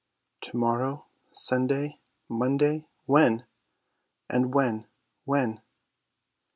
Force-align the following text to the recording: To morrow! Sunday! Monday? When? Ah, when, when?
To 0.45 0.57
morrow! 0.57 1.05
Sunday! 1.31 1.99
Monday? 2.27 2.87
When? 3.05 3.45
Ah, 4.31 4.39
when, 4.39 4.87
when? 5.25 5.61